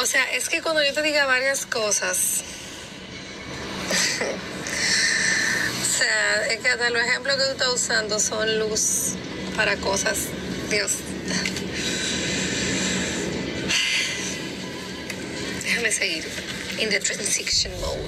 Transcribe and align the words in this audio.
O 0.00 0.06
sea, 0.06 0.24
es 0.32 0.48
que 0.48 0.62
cuando 0.62 0.82
yo 0.82 0.94
te 0.94 1.02
diga 1.02 1.26
varias 1.26 1.66
cosas, 1.66 2.42
o 5.82 5.84
sea, 5.84 6.46
es 6.46 6.60
que 6.60 6.68
hasta 6.70 6.88
los 6.88 7.02
ejemplos 7.02 7.36
que 7.36 7.42
tú 7.42 7.50
estás 7.50 7.68
usando 7.68 8.18
son 8.18 8.58
luz 8.58 9.16
para 9.54 9.76
cosas. 9.76 10.28
Dios. 10.70 10.92
Déjame 15.64 15.92
seguir. 15.92 16.24
In 16.78 16.88
the 16.88 16.98
transition 16.98 17.70
mode. 17.82 17.98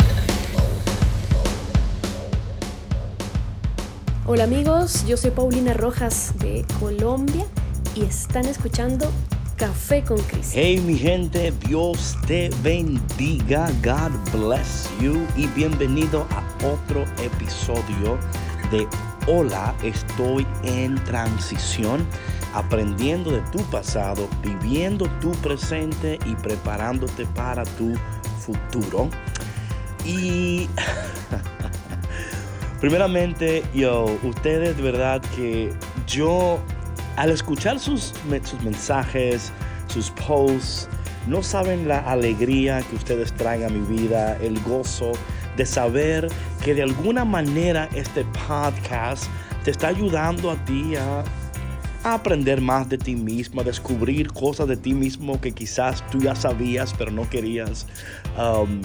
Hola 4.24 4.44
amigos, 4.44 5.04
yo 5.06 5.18
soy 5.18 5.30
Paulina 5.32 5.74
Rojas 5.74 6.32
de 6.38 6.64
Colombia 6.80 7.44
y 7.94 8.06
están 8.06 8.46
escuchando 8.46 9.12
Café 9.62 10.02
con 10.02 10.18
Cris. 10.22 10.50
Hey 10.52 10.82
mi 10.84 10.98
gente, 10.98 11.52
Dios 11.68 12.16
te 12.26 12.50
bendiga, 12.64 13.70
God 13.84 14.10
bless 14.32 14.90
you 15.00 15.24
y 15.36 15.46
bienvenido 15.54 16.26
a 16.32 16.66
otro 16.66 17.04
episodio 17.22 18.18
de 18.72 18.88
Hola, 19.28 19.72
estoy 19.84 20.44
en 20.64 20.96
transición, 21.04 22.04
aprendiendo 22.54 23.30
de 23.30 23.40
tu 23.52 23.58
pasado, 23.70 24.28
viviendo 24.42 25.08
tu 25.20 25.30
presente 25.30 26.18
y 26.26 26.34
preparándote 26.34 27.24
para 27.26 27.62
tu 27.62 27.94
futuro. 28.44 29.08
Y 30.04 30.68
primeramente, 32.80 33.62
yo, 33.72 34.06
ustedes 34.24 34.76
de 34.76 34.82
verdad 34.82 35.22
que 35.36 35.72
yo 36.08 36.58
al 37.16 37.30
escuchar 37.30 37.78
sus 37.78 38.14
mensajes, 38.62 39.52
sus 39.92 40.10
posts, 40.10 40.88
no 41.26 41.42
saben 41.42 41.86
la 41.86 41.98
alegría 41.98 42.82
que 42.82 42.96
ustedes 42.96 43.32
traen 43.34 43.64
a 43.64 43.68
mi 43.68 43.80
vida, 43.96 44.36
el 44.40 44.58
gozo 44.60 45.12
de 45.56 45.66
saber 45.66 46.28
que 46.64 46.74
de 46.74 46.82
alguna 46.82 47.24
manera 47.24 47.88
este 47.94 48.24
podcast 48.48 49.26
te 49.64 49.70
está 49.70 49.88
ayudando 49.88 50.50
a 50.50 50.56
ti 50.64 50.96
a, 50.96 51.24
aprender 52.04 52.60
más 52.60 52.88
de 52.88 52.98
ti 52.98 53.14
mismo, 53.14 53.60
a 53.60 53.64
descubrir 53.64 54.32
cosas 54.32 54.66
de 54.66 54.76
ti 54.76 54.92
mismo 54.92 55.40
que 55.40 55.52
quizás 55.52 56.04
tú 56.10 56.18
ya 56.18 56.34
sabías 56.34 56.92
pero 56.98 57.12
no 57.12 57.30
querías. 57.30 57.86
Um, 58.36 58.82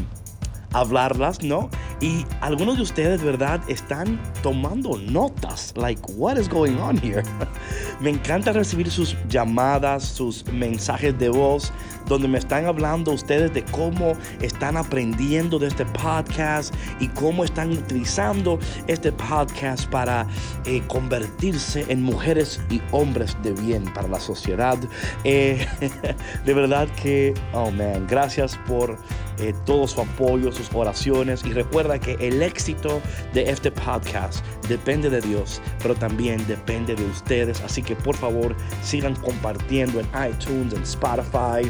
hablarlas, 0.74 1.42
¿no? 1.44 1.70
Y 2.02 2.26
algunos 2.42 2.78
de 2.78 2.84
ustedes, 2.84 3.24
¿verdad? 3.24 3.62
Están 3.68 4.22
tomando 4.44 4.98
notas. 4.98 5.74
Like, 5.76 6.02
what 6.16 6.38
is 6.38 6.48
going 6.50 6.78
on 6.78 6.98
here? 6.98 7.24
me 8.00 8.12
encanta 8.12 8.52
recibir 8.52 8.90
sus 8.92 9.16
llamadas, 9.30 10.04
sus 10.04 10.46
mensajes 10.52 11.18
de 11.18 11.30
voz, 11.30 11.72
donde 12.08 12.28
me 12.28 12.38
están 12.38 12.66
hablando 12.66 13.12
ustedes 13.12 13.54
de 13.54 13.64
cómo 13.66 14.14
están 14.42 14.78
aprendiendo 14.78 15.60
de 15.60 15.68
este 15.68 15.86
podcast 15.86 16.74
y 17.00 17.08
cómo 17.10 17.44
están 17.44 17.72
utilizando 17.72 18.60
este 18.88 19.12
podcast 19.12 19.90
para 19.90 20.26
eh, 20.66 20.82
convertirse 20.88 21.86
en 21.90 22.02
mujeres 22.02 22.62
y 22.70 22.82
hombres 22.92 23.38
de 23.44 23.54
bien 23.54 23.84
para 23.94 24.08
la 24.08 24.20
sociedad. 24.20 24.78
Eh, 25.24 25.66
de 26.46 26.54
verdad 26.54 26.88
que, 27.02 27.34
oh 27.54 27.72
man, 27.72 28.08
gracias 28.08 28.58
por 28.68 28.98
eh, 29.40 29.54
todo 29.66 29.88
su 29.88 30.02
apoyo, 30.02 30.52
sus 30.58 30.70
oraciones 30.74 31.46
y 31.46 31.54
recuerda 31.54 32.00
que 32.00 32.18
el 32.20 32.42
éxito 32.42 33.02
de 33.34 33.50
este 33.50 33.72
podcast 33.72 34.44
depende 34.68 35.10
de 35.10 35.22
Dios, 35.22 35.62
pero 35.82 35.96
también 35.96 36.46
depende 36.48 36.96
de 36.96 37.06
ustedes. 37.06 37.62
Así 37.62 37.82
que 37.82 37.96
por 37.96 38.16
favor 38.16 38.56
sigan 38.84 39.16
compartiendo 39.16 40.00
en 40.00 40.08
iTunes, 40.30 40.74
en 40.74 40.84
Spotify 40.84 41.70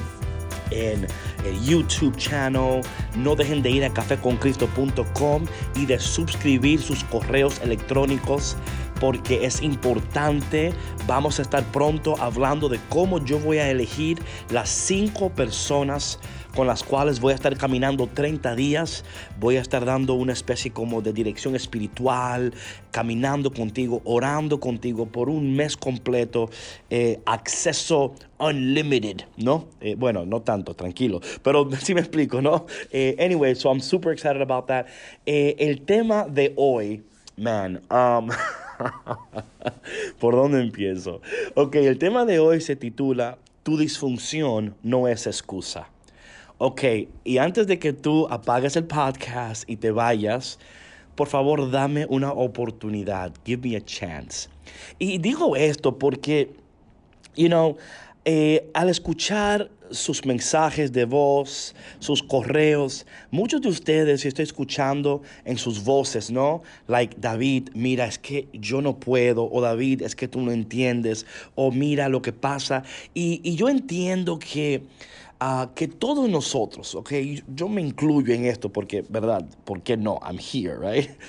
en 0.72 1.08
el 1.46 1.64
YouTube 1.64 2.16
channel. 2.18 2.82
No 3.16 3.36
dejen 3.36 3.62
de 3.62 3.70
ir 3.70 3.86
a 3.86 3.90
cafeconcristo.com 3.90 5.46
y 5.76 5.86
de 5.86 6.00
suscribir 6.00 6.82
sus 6.82 7.04
correos 7.06 7.62
electrónicos 7.62 8.56
porque 9.00 9.46
es 9.46 9.62
importante. 9.62 10.74
Vamos 11.08 11.40
a 11.40 11.42
estar 11.42 11.64
pronto 11.72 12.16
hablando 12.20 12.70
de 12.70 12.80
cómo 12.90 13.24
yo 13.24 13.40
voy 13.40 13.58
a 13.58 13.70
elegir 13.70 14.20
las 14.50 14.70
cinco 14.70 15.30
personas 15.30 16.20
con 16.58 16.66
las 16.66 16.84
cuales 16.84 17.20
voy 17.20 17.34
a 17.34 17.36
estar 17.36 17.56
caminando 17.56 18.08
30 18.08 18.56
días. 18.56 19.06
Voy 19.40 19.58
a 19.58 19.62
estar 19.62 19.86
dando 19.86 20.16
una 20.16 20.34
especie 20.34 20.72
como 20.72 21.04
de 21.04 21.14
dirección 21.14 21.56
espiritual, 21.56 22.52
caminando 22.90 23.54
contigo, 23.54 24.02
orando 24.06 24.60
contigo 24.60 25.06
por 25.06 25.30
un 25.30 25.56
mes 25.56 25.78
completo, 25.78 26.50
eh, 26.90 27.20
acceso 27.28 28.16
unlimited, 28.40 29.26
¿no? 29.38 29.68
Eh, 29.82 29.94
bueno, 29.96 30.26
no 30.26 30.42
tanto, 30.42 30.74
tranquilo, 30.74 31.22
pero 31.44 31.70
sí 31.80 31.94
me 31.94 32.02
explico, 32.02 32.42
¿no? 32.42 32.66
Eh, 32.92 33.16
anyway, 33.20 33.54
so 33.54 33.70
I'm 33.70 33.80
super 33.80 34.12
excited 34.12 34.42
about 34.42 34.66
that. 34.66 34.88
el 35.28 35.82
tema 35.82 36.26
de 36.28 36.54
hoy, 36.56 37.04
man, 37.38 37.84
um, 37.92 38.30
¿por 40.20 40.36
dónde 40.36 40.62
empiezo? 40.62 41.22
Ok, 41.56 41.76
el 41.76 41.98
tema 41.98 42.26
de 42.26 42.40
hoy 42.40 42.62
se 42.62 42.76
titula 42.76 43.38
Tu 43.64 43.78
disfunción 43.78 44.76
no 44.84 45.08
es 45.08 45.28
excusa. 45.28 45.90
Ok, 46.58 46.84
y 47.24 47.38
antes 47.38 47.68
de 47.68 47.78
que 47.80 47.94
tú 47.94 48.28
apagues 48.30 48.76
el 48.76 48.86
podcast 48.86 49.70
y 49.70 49.78
te 49.78 49.92
vayas, 49.92 50.58
por 51.16 51.28
favor 51.28 51.70
dame 51.70 52.06
una 52.10 52.32
oportunidad. 52.32 53.32
Give 53.46 53.70
me 53.70 53.78
a 53.78 53.82
chance. 53.82 54.50
Y 54.98 55.20
digo 55.20 55.56
esto 55.56 55.98
porque, 56.00 56.52
you 57.36 57.48
know, 57.48 57.78
eh, 58.30 58.70
al 58.74 58.90
escuchar 58.90 59.72
sus 59.90 60.26
mensajes 60.26 60.92
de 60.92 61.06
voz, 61.06 61.74
sus 62.00 62.22
correos, 62.22 63.06
muchos 63.32 63.62
de 63.62 63.70
ustedes, 63.70 64.26
estoy 64.26 64.44
escuchando 64.44 65.22
en 65.46 65.58
sus 65.58 65.86
voces, 65.86 66.30
¿no? 66.30 66.62
Like, 66.88 67.16
David, 67.18 67.70
mira, 67.74 68.06
es 68.06 68.20
que 68.20 68.50
yo 68.52 68.82
no 68.82 69.00
puedo, 69.00 69.50
o 69.50 69.62
David, 69.62 70.02
es 70.02 70.14
que 70.14 70.28
tú 70.28 70.42
no 70.42 70.52
entiendes, 70.52 71.26
o 71.56 71.72
mira 71.72 72.10
lo 72.10 72.22
que 72.22 72.34
pasa. 72.34 72.84
Y, 73.14 73.40
y 73.46 73.56
yo 73.56 73.70
entiendo 73.70 74.40
que 74.40 74.84
que 75.76 75.88
todos 75.88 76.30
nosotros, 76.30 76.96
ok, 76.96 77.12
yo 77.54 77.70
me 77.70 77.82
incluyo 77.82 78.34
en 78.34 78.46
esto 78.46 78.70
porque, 78.70 79.04
¿verdad? 79.08 79.46
¿Por 79.66 79.82
qué 79.82 79.96
no? 79.96 80.20
I'm 80.24 80.40
here, 80.40 80.78
right? 80.78 81.10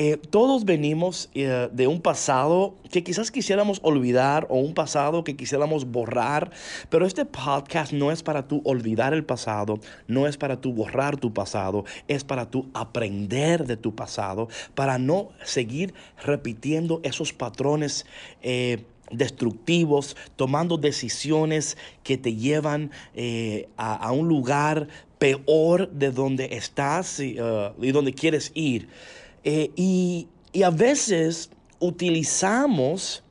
Eh, 0.00 0.16
todos 0.16 0.64
venimos 0.64 1.28
eh, 1.34 1.68
de 1.72 1.88
un 1.88 2.00
pasado 2.00 2.76
que 2.92 3.02
quizás 3.02 3.32
quisiéramos 3.32 3.80
olvidar 3.82 4.46
o 4.48 4.58
un 4.58 4.72
pasado 4.72 5.24
que 5.24 5.34
quisiéramos 5.34 5.86
borrar, 5.86 6.52
pero 6.88 7.04
este 7.04 7.24
podcast 7.24 7.92
no 7.92 8.12
es 8.12 8.22
para 8.22 8.46
tú 8.46 8.62
olvidar 8.64 9.12
el 9.12 9.24
pasado, 9.24 9.80
no 10.06 10.28
es 10.28 10.36
para 10.36 10.60
tú 10.60 10.72
borrar 10.72 11.16
tu 11.16 11.34
pasado, 11.34 11.84
es 12.06 12.22
para 12.22 12.48
tú 12.48 12.68
aprender 12.74 13.66
de 13.66 13.76
tu 13.76 13.96
pasado, 13.96 14.46
para 14.76 14.98
no 14.98 15.30
seguir 15.42 15.94
repitiendo 16.24 17.00
esos 17.02 17.32
patrones. 17.32 18.06
Eh, 18.40 18.84
destructivos, 19.10 20.16
tomando 20.36 20.76
decisiones 20.76 21.76
que 22.02 22.18
te 22.18 22.34
llevan 22.34 22.90
eh, 23.14 23.68
a, 23.76 24.12
un 24.12 24.28
lugar 24.28 24.88
peor 25.18 25.90
de 25.90 26.10
donde 26.10 26.48
estás 26.52 27.20
y, 27.20 27.40
uh, 27.40 27.72
donde 27.92 28.12
quieres 28.12 28.52
ir. 28.54 28.88
Eh, 29.44 29.70
y, 29.76 30.28
y 30.52 30.62
a 30.62 30.70
veces 30.70 31.50
utilizamos 31.80 33.22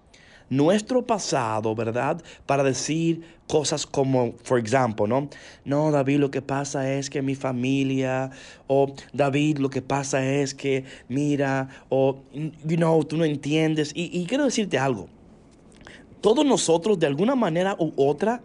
nuestro 0.49 1.05
pasado, 1.05 1.75
¿verdad? 1.75 2.21
Para 2.45 2.63
decir 2.63 3.21
cosas 3.47 3.85
como, 3.85 4.33
por 4.33 4.59
ejemplo, 4.59 5.07
¿no? 5.07 5.29
No, 5.65 5.91
David, 5.91 6.19
lo 6.19 6.31
que 6.31 6.41
pasa 6.41 6.93
es 6.93 7.09
que 7.09 7.21
mi 7.21 7.35
familia, 7.35 8.31
o 8.67 8.93
David, 9.13 9.57
lo 9.57 9.69
que 9.69 9.81
pasa 9.81 10.25
es 10.25 10.53
que, 10.53 10.85
mira, 11.09 11.69
o, 11.89 12.19
you 12.33 12.77
know, 12.77 13.03
tú 13.03 13.17
no 13.17 13.25
entiendes. 13.25 13.91
y 13.93 14.25
quiero 14.25 14.45
decirte 14.45 14.77
algo 14.77 15.09
todos 16.21 16.45
nosotros 16.45 16.99
de 16.99 17.07
alguna 17.07 17.35
manera 17.35 17.75
u 17.79 17.93
otra 17.95 18.41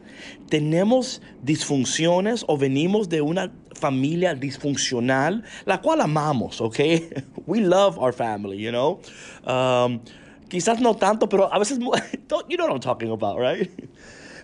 tenemos 0.49 1.23
disfunciones 1.43 2.45
o 2.47 2.57
venimos 2.57 3.09
de 3.09 3.21
una 3.21 3.53
familia 3.75 4.35
disfuncional, 4.35 5.45
la 5.65 5.81
cual 5.81 6.01
amamos, 6.01 6.61
¿ok? 6.61 6.79
We 7.47 7.61
love 7.61 7.99
our 7.99 8.13
family, 8.13 8.59
you 8.59 8.71
know? 8.71 9.01
Um, 9.47 10.01
quizás 10.49 10.81
no 10.81 10.95
tanto, 10.95 11.29
pero 11.29 11.53
a 11.53 11.59
veces, 11.59 11.79
you 12.49 12.57
know 12.57 12.67
what 12.67 12.75
I'm 12.75 12.81
talking 12.81 13.11
about, 13.11 13.39
right? 13.39 13.71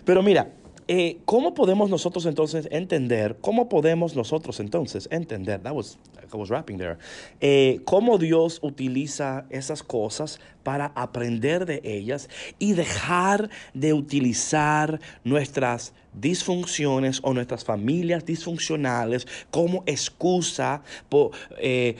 Pero 0.05 0.23
mira, 0.23 0.51
eh, 0.91 1.19
¿Cómo 1.25 1.53
podemos 1.53 1.91
nosotros 1.91 2.25
entonces 2.25 2.67
entender, 2.71 3.37
cómo 3.41 3.69
podemos 3.69 4.15
nosotros 4.15 4.59
entonces 4.59 5.07
entender, 5.11 5.61
that 5.61 5.75
was, 5.75 5.99
I 6.33 6.35
was 6.35 6.49
rapping 6.49 6.79
there, 6.79 6.97
eh, 7.41 7.79
cómo 7.85 8.17
Dios 8.17 8.57
utiliza 8.63 9.45
esas 9.51 9.83
cosas 9.83 10.39
para 10.63 10.87
aprender 10.95 11.67
de 11.67 11.79
ellas 11.83 12.27
y 12.57 12.73
dejar 12.73 13.51
de 13.75 13.93
utilizar 13.93 14.99
nuestras 15.23 15.93
disfunciones 16.13 17.19
o 17.23 17.33
nuestras 17.33 17.63
familias 17.63 18.25
disfuncionales 18.25 19.27
como 19.51 19.83
excusa 19.85 20.81
por, 21.09 21.31
eh, 21.57 21.95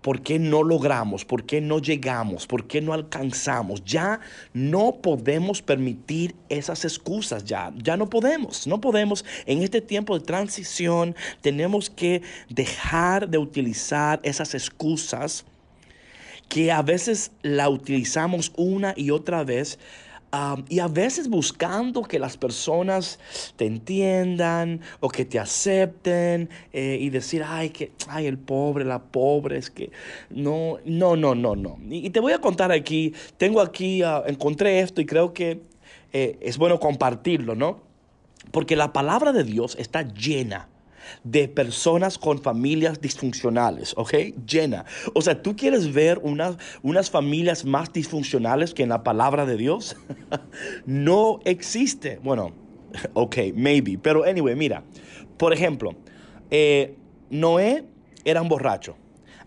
por 0.00 0.22
qué 0.22 0.38
no 0.38 0.62
logramos, 0.62 1.24
por 1.24 1.44
qué 1.44 1.60
no 1.60 1.78
llegamos, 1.78 2.46
por 2.46 2.66
qué 2.66 2.80
no 2.80 2.92
alcanzamos. 2.92 3.84
Ya 3.84 4.20
no 4.52 4.96
podemos 5.00 5.62
permitir 5.62 6.34
esas 6.48 6.84
excusas, 6.84 7.44
ya, 7.44 7.72
ya 7.82 7.96
no 7.96 8.08
podemos, 8.08 8.66
no 8.66 8.80
podemos. 8.80 9.24
En 9.46 9.62
este 9.62 9.80
tiempo 9.80 10.18
de 10.18 10.24
transición 10.24 11.16
tenemos 11.40 11.90
que 11.90 12.22
dejar 12.48 13.28
de 13.28 13.38
utilizar 13.38 14.20
esas 14.22 14.54
excusas 14.54 15.44
que 16.48 16.70
a 16.70 16.82
veces 16.82 17.32
la 17.42 17.68
utilizamos 17.68 18.52
una 18.56 18.92
y 18.96 19.10
otra 19.10 19.44
vez 19.44 19.78
y 20.68 20.78
a 20.78 20.88
veces 20.88 21.28
buscando 21.28 22.02
que 22.02 22.18
las 22.18 22.36
personas 22.36 23.18
te 23.56 23.66
entiendan 23.66 24.80
o 25.00 25.08
que 25.08 25.24
te 25.24 25.38
acepten 25.38 26.48
eh, 26.72 26.98
y 27.00 27.10
decir, 27.10 27.44
ay, 27.46 27.70
que, 27.70 27.92
ay, 28.08 28.26
el 28.26 28.38
pobre, 28.38 28.84
la 28.84 29.02
pobre, 29.02 29.58
es 29.58 29.70
que 29.70 29.90
no, 30.30 30.78
no, 30.84 31.16
no, 31.16 31.34
no, 31.34 31.56
no. 31.56 31.78
Y, 31.88 32.10
te 32.10 32.20
voy 32.20 32.32
a 32.32 32.38
contar 32.40 32.72
aquí, 32.72 33.12
tengo 33.36 33.60
aquí, 33.60 34.02
ah, 34.02 34.22
encontré 34.26 34.80
esto 34.80 35.00
y 35.00 35.06
creo 35.06 35.32
que 35.32 35.60
eh, 36.12 36.38
es 36.40 36.58
bueno 36.58 36.78
compartirlo, 36.80 37.54
¿no? 37.54 37.80
Porque 38.50 38.76
la 38.76 38.92
palabra 38.92 39.32
de 39.32 39.44
Dios 39.44 39.76
está 39.78 40.02
llena 40.02 40.68
de 41.22 41.48
personas 41.48 42.18
con 42.18 42.40
familias 42.40 43.00
disfuncionales, 43.00 43.94
¿ok? 43.96 44.14
Llena. 44.46 44.84
O 45.14 45.22
sea, 45.22 45.42
¿tú 45.42 45.56
quieres 45.56 45.92
ver 45.92 46.18
unas, 46.22 46.56
unas 46.82 47.10
familias 47.10 47.64
más 47.64 47.92
disfuncionales 47.92 48.74
que 48.74 48.82
en 48.82 48.88
la 48.90 49.02
palabra 49.02 49.46
de 49.46 49.56
Dios? 49.56 49.96
no 50.86 51.40
existe. 51.44 52.18
Bueno, 52.22 52.52
ok, 53.14 53.36
maybe. 53.54 53.98
Pero 53.98 54.24
anyway, 54.24 54.54
mira. 54.54 54.82
Por 55.36 55.52
ejemplo, 55.52 55.94
eh, 56.50 56.96
Noé 57.30 57.84
era 58.24 58.40
un 58.40 58.48
borracho. 58.48 58.96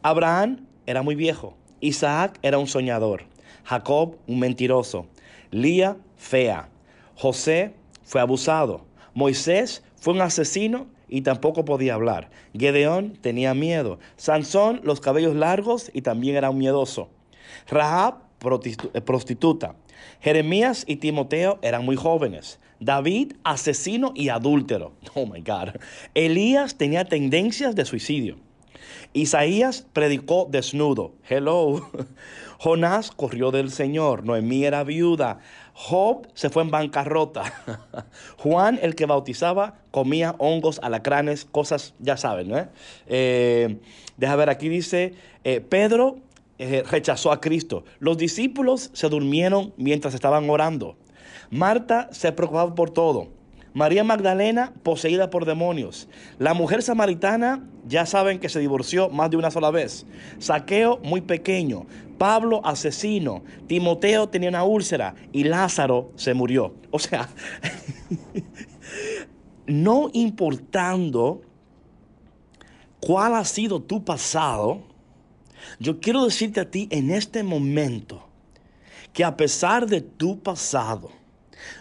Abraham 0.02 0.66
era 0.86 1.02
muy 1.02 1.16
viejo. 1.16 1.58
Isaac 1.80 2.40
era 2.42 2.58
un 2.58 2.68
soñador. 2.68 3.24
Jacob, 3.64 4.18
un 4.28 4.40
mentiroso. 4.40 5.08
Lía, 5.52 5.98
fea. 6.18 6.70
José 7.16 7.74
fue 8.04 8.22
abusado. 8.22 8.86
Moisés 9.14 9.84
fue 9.96 10.14
un 10.14 10.22
asesino 10.22 10.88
y 11.10 11.22
tampoco 11.22 11.66
podía 11.66 11.94
hablar. 11.94 12.30
Gedeón 12.58 13.18
tenía 13.22 13.54
miedo. 13.54 14.00
Sansón, 14.16 14.82
los 14.84 15.02
cabellos 15.02 15.36
largos 15.36 15.92
y 15.94 16.02
también 16.02 16.36
era 16.36 16.50
un 16.50 16.58
miedoso. 16.58 17.10
Rahab, 17.68 18.20
eh, 18.94 19.02
prostituta. 19.02 19.76
Jeremías 20.22 20.84
y 20.88 20.98
Timoteo 20.98 21.60
eran 21.62 21.86
muy 21.86 21.96
jóvenes. 21.96 22.60
David, 22.80 23.34
asesino 23.44 24.12
y 24.16 24.30
adúltero. 24.30 24.94
Oh 25.16 25.26
my 25.26 25.42
God. 25.42 25.80
Elías 26.14 26.76
tenía 26.76 27.06
tendencias 27.06 27.76
de 27.76 27.86
suicidio. 27.86 28.38
Isaías 29.14 29.88
predicó 29.94 30.48
desnudo. 30.50 31.14
Hello. 31.28 31.90
Jonás 32.60 33.12
corrió 33.12 33.52
del 33.52 33.72
Señor. 33.72 34.26
Noemí 34.26 34.66
era 34.66 34.84
viuda. 34.84 35.40
Job 35.80 36.28
se 36.34 36.50
fue 36.50 36.64
en 36.64 36.72
bancarrota. 36.72 37.54
Juan, 38.40 38.80
el 38.82 38.96
que 38.96 39.06
bautizaba, 39.06 39.76
comía 39.92 40.34
hongos, 40.40 40.80
alacranes, 40.82 41.46
cosas, 41.46 41.94
ya 42.00 42.18
saben, 42.18 42.50
¿no? 42.50 42.68
Eh, 43.06 43.78
deja 44.18 44.36
ver, 44.36 44.50
aquí 44.50 44.70
dice, 44.70 45.14
eh, 45.44 45.62
Pedro 45.62 46.18
eh, 46.58 46.82
rechazó 46.90 47.32
a 47.32 47.40
Cristo. 47.40 47.84
Los 48.00 48.18
discípulos 48.18 48.90
se 48.94 49.08
durmieron 49.08 49.72
mientras 49.78 50.16
estaban 50.16 50.50
orando. 50.50 50.98
Marta 51.52 52.10
se 52.12 52.32
preocupaba 52.32 52.74
por 52.74 52.90
todo. 52.90 53.28
María 53.78 54.04
Magdalena 54.04 54.74
poseída 54.82 55.30
por 55.30 55.46
demonios. 55.46 56.10
La 56.40 56.56
mujer 56.56 56.82
samaritana, 56.82 57.64
ya 57.88 58.08
saben 58.08 58.40
que 58.40 58.50
se 58.50 58.60
divorció 58.60 59.08
más 59.10 59.30
de 59.30 59.38
una 59.38 59.52
sola 59.52 59.70
vez. 59.70 60.08
Saqueo 60.40 60.98
muy 61.04 61.22
pequeño. 61.22 61.86
Pablo 62.18 62.66
asesino. 62.66 63.44
Timoteo 63.68 64.30
tenía 64.30 64.50
una 64.50 64.64
úlcera 64.64 65.14
y 65.32 65.44
Lázaro 65.44 66.12
se 66.16 66.34
murió. 66.34 66.74
O 66.90 66.98
sea, 66.98 67.30
no 69.68 70.10
importando 70.12 71.44
cuál 73.00 73.36
ha 73.36 73.46
sido 73.46 73.80
tu 73.80 74.04
pasado, 74.04 74.82
yo 75.78 76.00
quiero 76.00 76.26
decirte 76.26 76.62
a 76.62 76.72
ti 76.72 76.88
en 76.90 77.12
este 77.12 77.44
momento 77.44 78.28
que 79.14 79.24
a 79.24 79.38
pesar 79.38 79.86
de 79.86 80.02
tu 80.02 80.40
pasado, 80.40 81.12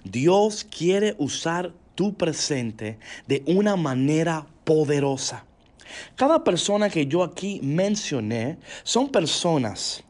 Dios 0.05 0.63
quiere 0.63 1.15
usar 1.17 1.73
tu 1.97 2.15
presente 2.15 2.99
de 3.27 3.43
una 3.47 3.75
manera 3.75 4.47
poderosa. 4.63 5.45
Cada 6.15 6.45
persona 6.45 6.89
que 6.89 7.07
yo 7.07 7.25
aquí 7.25 7.61
mencioné 7.63 8.59
son 8.85 9.09
personas 9.09 10.05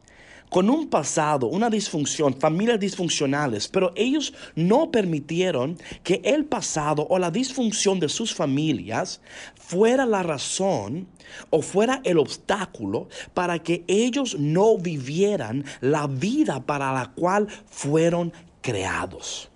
con 0.49 0.69
un 0.69 0.87
pasado, 0.87 1.47
una 1.47 1.69
disfunción, 1.69 2.33
familias 2.39 2.79
disfuncionales, 2.79 3.67
pero 3.67 3.91
ellos 3.95 4.33
no 4.55 4.91
permitieron 4.91 5.77
que 6.03 6.21
el 6.23 6.45
pasado 6.45 7.05
o 7.09 7.19
la 7.19 7.31
disfunción 7.31 7.99
de 7.99 8.07
sus 8.07 8.33
familias 8.33 9.21
fuera 9.55 10.05
la 10.05 10.23
razón 10.23 11.07
o 11.49 11.61
fuera 11.61 12.01
el 12.05 12.17
obstáculo 12.17 13.09
para 13.33 13.59
que 13.59 13.83
ellos 13.87 14.37
no 14.39 14.77
vivieran 14.77 15.65
la 15.81 16.07
vida 16.07 16.65
para 16.65 16.93
la 16.93 17.11
cual 17.13 17.47
fueron 17.65 18.31
creados. 18.61 19.49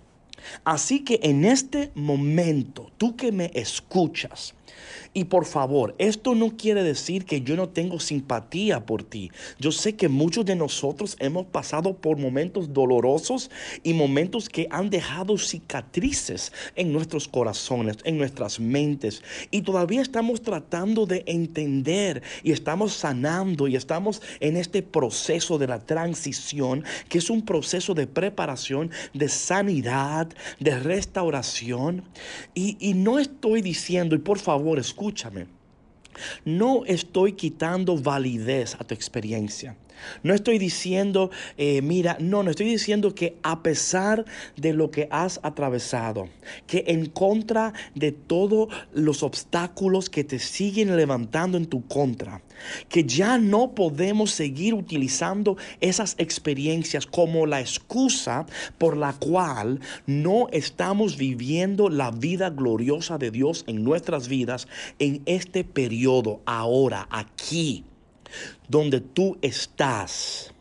Así 0.64 1.00
que 1.00 1.20
en 1.22 1.44
este 1.44 1.90
momento, 1.94 2.90
tú 2.98 3.16
que 3.16 3.32
me 3.32 3.50
escuchas, 3.54 4.54
y 5.14 5.24
por 5.24 5.44
favor, 5.44 5.94
esto 5.98 6.34
no 6.34 6.56
quiere 6.56 6.82
decir 6.82 7.26
que 7.26 7.42
yo 7.42 7.54
no 7.54 7.68
tengo 7.68 8.00
simpatía 8.00 8.86
por 8.86 9.02
ti. 9.02 9.30
Yo 9.58 9.70
sé 9.70 9.94
que 9.94 10.08
muchos 10.08 10.46
de 10.46 10.56
nosotros 10.56 11.16
hemos 11.18 11.46
pasado 11.46 11.94
por 11.94 12.16
momentos 12.16 12.72
dolorosos 12.72 13.50
y 13.82 13.92
momentos 13.92 14.48
que 14.48 14.68
han 14.70 14.88
dejado 14.88 15.36
cicatrices 15.36 16.52
en 16.76 16.92
nuestros 16.92 17.28
corazones, 17.28 17.98
en 18.04 18.16
nuestras 18.16 18.58
mentes. 18.58 19.22
Y 19.50 19.62
todavía 19.62 20.00
estamos 20.00 20.40
tratando 20.40 21.04
de 21.04 21.24
entender 21.26 22.22
y 22.42 22.52
estamos 22.52 22.94
sanando 22.94 23.68
y 23.68 23.76
estamos 23.76 24.22
en 24.40 24.56
este 24.56 24.82
proceso 24.82 25.58
de 25.58 25.66
la 25.66 25.80
transición, 25.80 26.84
que 27.10 27.18
es 27.18 27.28
un 27.28 27.42
proceso 27.42 27.92
de 27.92 28.06
preparación, 28.06 28.90
de 29.12 29.28
sanidad, 29.28 30.28
de 30.58 30.78
restauración. 30.78 32.04
Y, 32.54 32.78
y 32.80 32.94
no 32.94 33.18
estoy 33.18 33.60
diciendo, 33.60 34.14
y 34.14 34.18
por 34.18 34.38
favor, 34.38 34.61
escucha, 34.62 34.80
escúchame. 34.80 35.46
No 36.44 36.84
estoy 36.86 37.32
quitando 37.32 37.96
validez 37.96 38.74
a 38.78 38.84
tu 38.84 38.94
experiencia. 38.94 39.76
No 40.22 40.34
estoy 40.34 40.58
diciendo, 40.58 41.30
eh, 41.56 41.82
mira, 41.82 42.16
no, 42.20 42.42
no 42.42 42.50
estoy 42.50 42.66
diciendo 42.66 43.14
que 43.14 43.36
a 43.42 43.62
pesar 43.62 44.24
de 44.56 44.72
lo 44.72 44.90
que 44.90 45.08
has 45.10 45.40
atravesado, 45.42 46.28
que 46.66 46.84
en 46.88 47.06
contra 47.06 47.72
de 47.94 48.12
todos 48.12 48.68
los 48.92 49.22
obstáculos 49.22 50.10
que 50.10 50.24
te 50.24 50.38
siguen 50.38 50.96
levantando 50.96 51.56
en 51.58 51.66
tu 51.66 51.86
contra, 51.86 52.42
que 52.88 53.04
ya 53.04 53.38
no 53.38 53.74
podemos 53.74 54.30
seguir 54.30 54.74
utilizando 54.74 55.56
esas 55.80 56.14
experiencias 56.18 57.06
como 57.06 57.46
la 57.46 57.60
excusa 57.60 58.46
por 58.78 58.96
la 58.96 59.12
cual 59.14 59.80
no 60.06 60.48
estamos 60.52 61.16
viviendo 61.16 61.88
la 61.88 62.10
vida 62.10 62.50
gloriosa 62.50 63.18
de 63.18 63.30
Dios 63.30 63.64
en 63.66 63.84
nuestras 63.84 64.28
vidas 64.28 64.68
en 64.98 65.22
este 65.26 65.64
periodo, 65.64 66.40
ahora, 66.46 67.06
aquí 67.10 67.84
donde 68.68 69.00
tú 69.00 69.38
estás. 69.42 70.52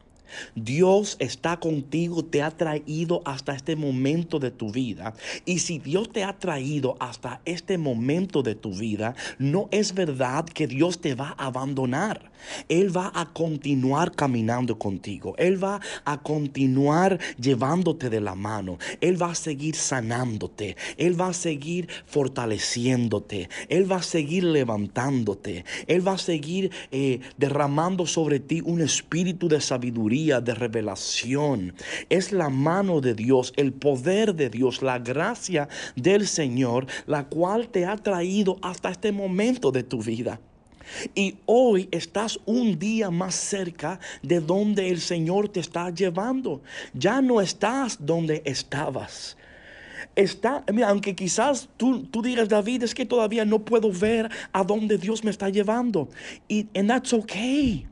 Dios 0.56 1.18
está 1.20 1.60
contigo, 1.60 2.24
te 2.24 2.42
ha 2.42 2.52
traído 2.52 3.22
hasta 3.26 3.54
este 3.54 3.76
momento 3.76 4.40
de 4.40 4.52
tu 4.52 4.72
vida. 4.72 5.14
Y 5.46 5.60
si 5.60 5.80
Dios 5.80 6.12
te 6.12 6.24
ha 6.24 6.38
traído 6.38 6.96
hasta 7.00 7.42
este 7.46 7.78
momento 7.78 8.44
de 8.44 8.56
tu 8.56 8.74
vida, 8.74 9.16
no 9.40 9.68
es 9.72 9.94
verdad 9.94 10.46
que 10.46 10.68
Dios 10.68 11.00
te 11.00 11.16
va 11.16 11.36
a 11.38 11.48
abandonar. 11.48 12.31
Él 12.70 12.96
va 12.96 13.12
a 13.14 13.26
continuar 13.34 14.14
caminando 14.14 14.78
contigo. 14.78 15.36
Él 15.38 15.64
va 15.64 15.80
a 16.06 16.22
continuar 16.22 17.20
llevándote 17.40 18.10
de 18.10 18.22
la 18.22 18.36
mano. 18.36 18.78
Él 19.00 19.22
va 19.22 19.32
a 19.32 19.36
seguir 19.36 19.76
sanándote. 19.76 20.76
Él 20.98 21.20
va 21.20 21.28
a 21.28 21.34
seguir 21.34 21.88
fortaleciéndote. 22.06 23.50
Él 23.70 23.92
va 23.92 23.98
a 23.98 24.04
seguir 24.04 24.44
levantándote. 24.44 25.66
Él 25.88 26.08
va 26.08 26.14
a 26.14 26.18
seguir 26.18 26.72
eh, 26.92 27.20
derramando 27.38 28.06
sobre 28.06 28.40
ti 28.40 28.62
un 28.64 28.82
espíritu 28.82 29.48
de 29.48 29.62
sabiduría 29.62 30.42
de 30.42 30.54
revelación. 30.54 31.74
Es 32.10 32.32
la 32.32 32.50
mano 32.50 33.02
de 33.02 33.14
Dios, 33.14 33.54
el 33.58 33.74
poder 33.74 34.36
de 34.36 34.50
Dios, 34.50 34.82
la 34.82 35.00
gracia 35.00 35.68
del 35.96 36.28
Señor, 36.28 36.88
la 37.08 37.28
cual 37.28 37.70
te 37.70 37.86
ha 37.86 37.98
traído 37.98 38.58
hasta 38.62 38.90
este 38.90 39.12
momento 39.12 39.72
de 39.72 39.84
tu 39.84 40.02
vida. 40.02 40.40
Y 41.16 41.36
hoy 41.46 41.88
estás 41.92 42.40
un 42.46 42.78
día 42.78 43.10
más 43.10 43.36
cerca 43.36 44.00
de 44.22 44.40
donde 44.40 44.90
el 44.90 45.00
Señor 45.02 45.50
te 45.50 45.60
está 45.60 45.90
llevando. 45.90 46.62
Ya 46.94 47.22
no 47.22 47.42
estás 47.42 47.98
donde 48.00 48.42
estabas. 48.46 49.38
está, 50.16 50.64
mira, 50.74 50.90
aunque 50.90 51.16
quizás 51.16 51.70
tú, 51.78 52.04
tú 52.04 52.22
digas, 52.22 52.50
David, 52.50 52.84
es 52.84 52.94
que 52.94 53.06
todavía 53.06 53.46
no 53.46 53.60
puedo 53.60 53.92
ver 53.92 54.30
a 54.52 54.64
dónde 54.64 54.98
Dios 54.98 55.24
me 55.24 55.32
está 55.32 55.50
llevando. 55.50 56.10
Y 56.48 56.68
and 56.76 56.90
that's 56.90 57.14
okay. 57.14 57.88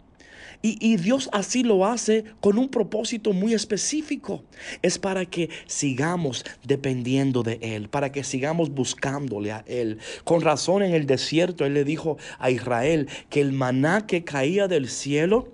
Y, 0.61 0.97
Dios 0.97 1.29
así 1.31 1.63
lo 1.63 1.85
hace 1.85 2.25
con 2.41 2.57
un 2.57 2.67
propósito 2.67 3.31
muy 3.31 3.53
específico. 3.53 4.43
Es 4.81 4.99
para 4.99 5.25
que 5.25 5.49
sigamos 5.67 6.43
dependiendo 6.65 7.43
de 7.43 7.59
Él, 7.61 7.87
para 7.87 8.11
que 8.11 8.25
sigamos 8.25 8.69
buscándole 8.69 9.53
a 9.53 9.63
Él. 9.67 9.99
Con 10.25 10.41
razón 10.41 10.83
en 10.83 10.93
el 10.93 11.05
desierto 11.05 11.65
Él 11.65 11.75
le 11.75 11.85
dijo 11.85 12.17
a 12.39 12.51
Israel 12.51 13.07
que 13.29 13.39
el 13.39 13.53
maná 13.53 14.05
que 14.05 14.25
caía 14.25 14.67
del 14.67 14.89
cielo, 14.89 15.47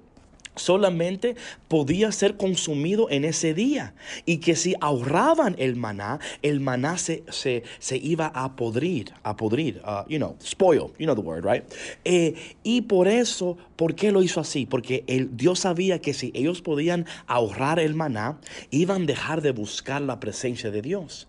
solamente 0.55 1.35
podía 1.67 2.11
ser 2.11 2.37
consumido 2.37 3.09
en 3.09 3.25
ese 3.25 3.53
día 3.53 3.93
y 4.25 4.37
que 4.37 4.55
si 4.55 4.75
ahorraban 4.81 5.55
el 5.57 5.75
maná, 5.75 6.19
el 6.41 6.59
maná 6.59 6.97
se, 6.97 7.23
se, 7.29 7.97
iba 7.97 8.27
a 8.27 8.55
podrir, 8.55 9.11
a 9.23 9.35
podrir, 9.35 9.81
uh, 9.85 10.07
you 10.09 10.17
know, 10.17 10.35
spoil, 10.41 10.91
you 10.97 11.05
know 11.05 11.15
the 11.15 11.21
word, 11.21 11.45
right? 11.45 11.63
Eh, 12.03 12.35
y 12.63 12.81
por 12.81 13.07
eso, 13.07 13.57
¿por 13.75 13.95
qué 13.95 14.11
lo 14.11 14.21
hizo 14.21 14.39
así? 14.39 14.65
Porque 14.65 15.03
el, 15.07 15.35
Dios 15.35 15.59
sabía 15.59 15.99
que 15.99 16.13
si 16.13 16.31
ellos 16.33 16.61
podían 16.61 17.05
ahorrar 17.27 17.79
el 17.79 17.95
maná, 17.95 18.39
iban 18.71 19.03
a 19.03 19.05
dejar 19.05 19.41
de 19.41 19.51
buscar 19.51 20.01
la 20.01 20.19
presencia 20.19 20.71
de 20.71 20.81
Dios. 20.81 21.27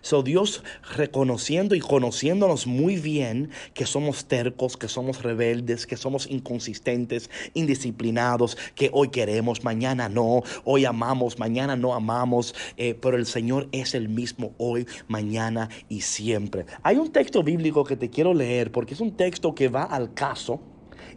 So 0.00 0.22
Dios 0.22 0.62
reconociendo 0.96 1.74
y 1.74 1.80
conociéndonos 1.80 2.66
muy 2.66 2.96
bien 2.96 3.50
que 3.74 3.86
somos 3.86 4.26
tercos, 4.26 4.76
que 4.76 4.88
somos 4.88 5.22
rebeldes, 5.22 5.86
que 5.86 5.96
somos 5.96 6.28
inconsistentes, 6.30 7.30
indisciplinados, 7.54 8.56
que 8.74 8.90
hoy 8.92 9.08
queremos, 9.08 9.64
mañana 9.64 10.08
no, 10.08 10.42
hoy 10.64 10.84
amamos, 10.84 11.38
mañana 11.38 11.76
no 11.76 11.94
amamos, 11.94 12.54
eh, 12.76 12.94
pero 12.94 13.16
el 13.16 13.26
Señor 13.26 13.68
es 13.72 13.94
el 13.94 14.08
mismo 14.08 14.52
hoy, 14.58 14.86
mañana 15.08 15.68
y 15.88 16.00
siempre. 16.00 16.66
Hay 16.82 16.96
un 16.96 17.12
texto 17.12 17.42
bíblico 17.42 17.84
que 17.84 17.96
te 17.96 18.10
quiero 18.10 18.34
leer 18.34 18.72
porque 18.72 18.94
es 18.94 19.00
un 19.00 19.12
texto 19.12 19.54
que 19.54 19.68
va 19.68 19.84
al 19.84 20.14
caso. 20.14 20.60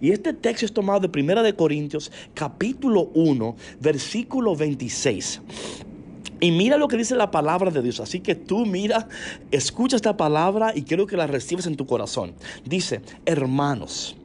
Y 0.01 0.11
este 0.11 0.33
texto 0.33 0.65
es 0.65 0.73
tomado 0.73 0.99
de 0.99 1.09
Primera 1.09 1.41
de 1.41 1.55
Corintios, 1.55 2.11
capítulo 2.33 3.11
1, 3.13 3.55
versículo 3.79 4.55
26. 4.55 5.41
Y 6.45 6.51
mira 6.51 6.77
lo 6.77 6.87
que 6.87 6.95
dice 6.95 7.15
la 7.15 7.31
palabra 7.31 7.71
de 7.71 7.81
Dios. 7.81 7.99
Así 7.99 8.19
que 8.19 8.35
tú 8.35 8.67
mira, 8.67 9.07
escucha 9.49 9.95
esta 9.95 10.15
palabra 10.15 10.73
y 10.75 10.83
quiero 10.83 11.07
que 11.07 11.17
la 11.17 11.25
recibes 11.25 11.65
en 11.65 11.75
tu 11.75 11.87
corazón. 11.87 12.35
Dice, 12.63 13.01
hermanos, 13.25 14.15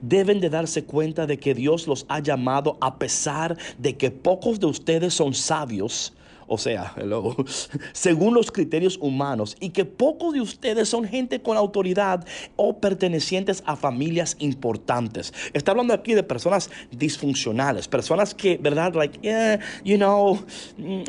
deben 0.00 0.40
de 0.40 0.50
darse 0.50 0.84
cuenta 0.84 1.26
de 1.26 1.40
que 1.40 1.52
Dios 1.52 1.88
los 1.88 2.06
ha 2.08 2.20
llamado 2.20 2.78
a 2.80 2.96
pesar 2.96 3.58
de 3.76 3.96
que 3.96 4.12
pocos 4.12 4.60
de 4.60 4.66
ustedes 4.66 5.14
son 5.14 5.34
sabios. 5.34 6.14
O 6.46 6.58
sea, 6.58 6.94
según 7.92 8.34
los 8.34 8.52
criterios 8.52 8.98
humanos, 9.00 9.56
y 9.60 9.70
que 9.70 9.84
pocos 9.84 10.34
de 10.34 10.40
ustedes 10.40 10.88
son 10.88 11.04
gente 11.06 11.40
con 11.40 11.56
autoridad 11.56 12.24
o 12.56 12.78
pertenecientes 12.78 13.62
a 13.66 13.76
familias 13.76 14.36
importantes. 14.38 15.32
Está 15.52 15.72
hablando 15.72 15.94
aquí 15.94 16.14
de 16.14 16.22
personas 16.22 16.70
disfuncionales, 16.90 17.88
personas 17.88 18.34
que, 18.34 18.58
¿verdad? 18.58 18.94
Like, 18.94 19.18
yeah, 19.22 19.58
you 19.84 19.96
know, 19.96 20.38
mm, 20.76 21.02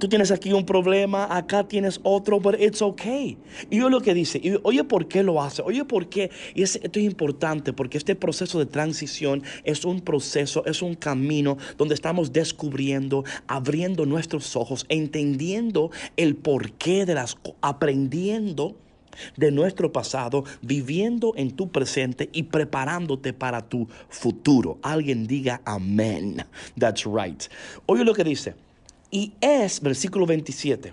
tú 0.00 0.08
tienes 0.08 0.32
aquí 0.32 0.52
un 0.52 0.64
problema, 0.64 1.28
acá 1.36 1.68
tienes 1.68 2.00
otro, 2.02 2.40
but 2.40 2.56
it's 2.58 2.82
okay. 2.82 3.38
Y 3.68 3.78
yo 3.78 3.88
lo 3.88 4.00
que 4.00 4.14
dice, 4.14 4.40
y 4.42 4.58
oye, 4.64 4.82
¿por 4.82 5.06
qué 5.06 5.22
lo 5.22 5.40
hace? 5.40 5.62
Oye, 5.62 5.84
¿por 5.84 6.08
qué? 6.08 6.30
Y 6.54 6.62
esto 6.62 6.98
es 6.98 7.04
importante 7.04 7.72
porque 7.72 7.98
este 7.98 8.16
proceso 8.16 8.58
de 8.58 8.66
transición 8.66 9.42
es 9.62 9.84
un 9.84 10.00
proceso, 10.00 10.64
es 10.64 10.82
un 10.82 10.94
camino 10.94 11.58
donde 11.76 11.94
estamos 11.94 12.32
descubriendo, 12.32 13.24
abriendo 13.46 14.06
nuestros 14.06 14.56
ojos, 14.56 14.86
entendiendo 14.88 15.90
el 16.16 16.34
porqué 16.34 17.04
de 17.06 17.14
las 17.14 17.36
aprendiendo 17.60 18.76
de 19.36 19.50
nuestro 19.50 19.92
pasado, 19.92 20.44
viviendo 20.62 21.34
en 21.36 21.50
tu 21.50 21.68
presente 21.70 22.30
y 22.32 22.44
preparándote 22.44 23.32
para 23.32 23.68
tu 23.68 23.86
futuro. 24.08 24.78
Alguien 24.82 25.26
diga 25.26 25.60
amén. 25.66 26.46
That's 26.78 27.04
right. 27.04 27.42
Oye 27.86 28.04
lo 28.04 28.14
que 28.14 28.24
dice. 28.24 28.54
Y 29.10 29.32
es, 29.40 29.80
versículo 29.80 30.26
27, 30.26 30.92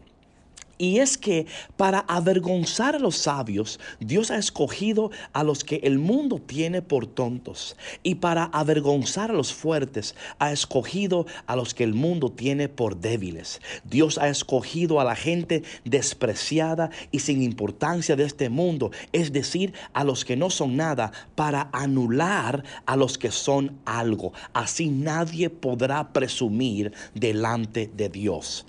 y 0.77 0.99
es 0.99 1.17
que 1.17 1.47
para 1.75 1.99
avergonzar 1.99 2.95
a 2.95 2.99
los 2.99 3.17
sabios, 3.17 3.79
Dios 3.99 4.31
ha 4.31 4.37
escogido 4.37 5.11
a 5.33 5.43
los 5.43 5.63
que 5.63 5.77
el 5.83 5.99
mundo 5.99 6.39
tiene 6.45 6.81
por 6.81 7.07
tontos. 7.07 7.75
Y 8.03 8.15
para 8.15 8.45
avergonzar 8.45 9.31
a 9.31 9.33
los 9.33 9.53
fuertes, 9.53 10.15
ha 10.39 10.51
escogido 10.51 11.25
a 11.45 11.55
los 11.55 11.73
que 11.73 11.83
el 11.83 11.93
mundo 11.93 12.31
tiene 12.31 12.69
por 12.69 12.97
débiles. 12.97 13.61
Dios 13.83 14.17
ha 14.17 14.29
escogido 14.29 14.99
a 14.99 15.03
la 15.03 15.15
gente 15.15 15.63
despreciada 15.83 16.89
y 17.11 17.19
sin 17.19 17.41
importancia 17.41 18.15
de 18.15 18.25
este 18.25 18.49
mundo, 18.49 18.91
es 19.11 19.31
decir, 19.31 19.73
a 19.93 20.03
los 20.03 20.25
que 20.25 20.35
no 20.35 20.49
son 20.49 20.75
nada, 20.75 21.11
para 21.35 21.69
anular 21.73 22.63
a 22.85 22.95
los 22.95 23.17
que 23.17 23.31
son 23.31 23.79
algo. 23.85 24.33
Así 24.53 24.89
nadie 24.89 25.49
podrá 25.49 26.13
presumir 26.13 26.93
delante 27.13 27.89
de 27.95 28.09
Dios. 28.09 28.65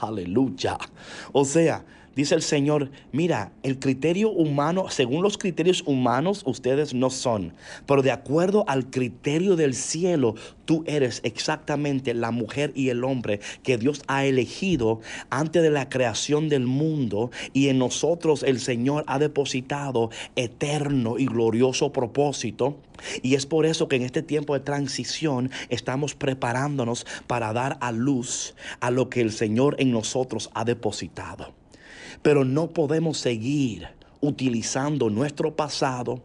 Aleluya. 0.00 0.78
O 1.32 1.44
sea, 1.44 1.84
dice 2.16 2.34
el 2.34 2.42
Señor, 2.42 2.90
mira, 3.12 3.52
el 3.62 3.78
criterio 3.78 4.30
humano, 4.30 4.88
según 4.88 5.22
los 5.22 5.38
criterios 5.38 5.82
humanos, 5.86 6.42
ustedes 6.46 6.94
no 6.94 7.10
son, 7.10 7.54
pero 7.86 8.02
de 8.02 8.10
acuerdo 8.10 8.64
al 8.68 8.90
criterio 8.90 9.56
del 9.56 9.74
cielo, 9.74 10.34
tú 10.64 10.84
eres 10.86 11.20
exactamente 11.24 12.14
la 12.14 12.30
mujer 12.30 12.72
y 12.74 12.90
el 12.90 13.04
hombre 13.04 13.40
que 13.62 13.76
Dios 13.76 14.02
ha 14.06 14.24
elegido 14.24 15.00
antes 15.28 15.62
de 15.62 15.70
la 15.70 15.88
creación 15.88 16.48
del 16.48 16.66
mundo 16.66 17.30
y 17.52 17.68
en 17.68 17.78
nosotros 17.78 18.42
el 18.42 18.60
Señor 18.60 19.04
ha 19.06 19.18
depositado 19.18 20.10
eterno 20.36 21.18
y 21.18 21.26
glorioso 21.26 21.92
propósito. 21.92 22.78
Y 23.22 23.34
es 23.34 23.46
por 23.46 23.66
eso 23.66 23.88
que 23.88 23.96
en 23.96 24.02
este 24.02 24.22
tiempo 24.22 24.54
de 24.54 24.60
transición 24.60 25.50
estamos 25.70 26.14
preparándonos 26.14 27.06
para 27.26 27.52
dar 27.52 27.78
a 27.80 27.92
luz 27.92 28.54
a 28.80 28.90
lo 28.90 29.08
que 29.08 29.20
el 29.20 29.32
Señor 29.32 29.76
en 29.78 29.90
nosotros 29.90 30.50
ha 30.54 30.64
depositado. 30.64 31.59
Pero 32.22 32.44
no 32.44 32.70
podemos 32.70 33.18
seguir 33.18 33.88
utilizando 34.20 35.10
nuestro 35.10 35.56
pasado. 35.56 36.22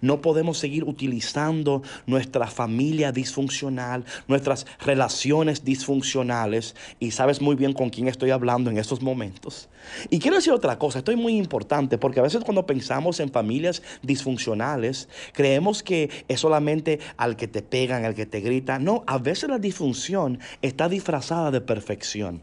No 0.00 0.22
podemos 0.22 0.58
seguir 0.58 0.84
utilizando 0.84 1.82
nuestra 2.06 2.46
familia 2.46 3.12
disfuncional, 3.12 4.04
nuestras 4.28 4.66
relaciones 4.80 5.64
disfuncionales. 5.64 6.74
Y 7.00 7.10
sabes 7.10 7.42
muy 7.42 7.54
bien 7.54 7.72
con 7.72 7.90
quién 7.90 8.08
estoy 8.08 8.30
hablando 8.30 8.70
en 8.70 8.78
estos 8.78 9.02
momentos. 9.02 9.68
Y 10.10 10.20
quiero 10.20 10.36
decir 10.36 10.52
otra 10.52 10.78
cosa, 10.78 10.98
esto 10.98 11.12
es 11.12 11.18
muy 11.18 11.36
importante 11.36 11.98
porque 11.98 12.20
a 12.20 12.22
veces 12.22 12.44
cuando 12.44 12.66
pensamos 12.66 13.20
en 13.20 13.30
familias 13.30 13.82
disfuncionales, 14.02 15.08
creemos 15.32 15.82
que 15.82 16.10
es 16.28 16.40
solamente 16.40 17.00
al 17.16 17.36
que 17.36 17.48
te 17.48 17.62
pegan, 17.62 18.04
al 18.04 18.14
que 18.14 18.26
te 18.26 18.40
grita. 18.40 18.78
No, 18.78 19.04
a 19.06 19.18
veces 19.18 19.50
la 19.50 19.58
disfunción 19.58 20.38
está 20.62 20.88
disfrazada 20.88 21.50
de 21.50 21.60
perfección. 21.60 22.40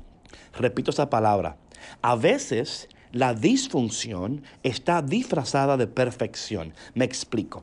Repito 0.54 0.92
esa 0.92 1.10
palabra. 1.10 1.58
A 2.02 2.16
veces 2.16 2.90
la 3.12 3.34
disfunción 3.34 4.44
está 4.64 5.02
disfrazada 5.02 5.78
de 5.78 5.88
perfección. 5.88 6.74
Me 6.94 7.06
explico. 7.06 7.62